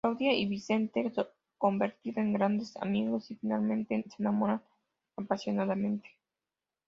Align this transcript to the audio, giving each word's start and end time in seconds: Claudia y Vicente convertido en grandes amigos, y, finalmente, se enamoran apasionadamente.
Claudia 0.03 0.33
y 0.33 0.47
Vicente 0.47 1.13
convertido 1.59 2.21
en 2.21 2.33
grandes 2.33 2.75
amigos, 2.77 3.29
y, 3.29 3.35
finalmente, 3.35 4.03
se 4.09 4.23
enamoran 4.23 4.59
apasionadamente. 5.15 6.09